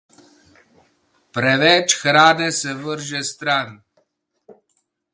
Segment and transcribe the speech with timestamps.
[1.31, 3.81] Preveč hrane se vrže stran.